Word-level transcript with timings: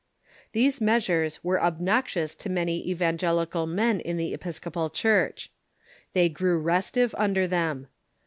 These 0.53 0.81
measures 0.81 1.43
were 1.43 1.61
obnoxious 1.61 2.33
to 2.33 2.49
many 2.49 2.89
evan 2.91 3.17
gelical 3.17 3.69
men 3.69 3.99
in 3.99 4.17
the 4.17 4.33
Episcopal 4.33 4.89
Church. 4.89 5.51
They 6.13 6.27
grew 6.27 6.57
restive 6.57 7.13
under 7.19 7.45
them. 7.47 7.85